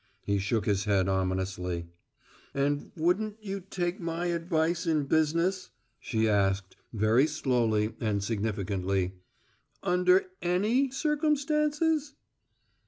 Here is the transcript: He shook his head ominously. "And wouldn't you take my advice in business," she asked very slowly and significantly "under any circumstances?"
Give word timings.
He 0.23 0.39
shook 0.39 0.65
his 0.65 0.85
head 0.85 1.07
ominously. 1.07 1.85
"And 2.55 2.91
wouldn't 2.97 3.37
you 3.39 3.59
take 3.59 3.99
my 3.99 4.25
advice 4.33 4.87
in 4.87 5.03
business," 5.03 5.69
she 5.99 6.27
asked 6.27 6.75
very 6.91 7.27
slowly 7.27 7.93
and 7.99 8.23
significantly 8.23 9.13
"under 9.83 10.25
any 10.41 10.89
circumstances?" 10.89 12.15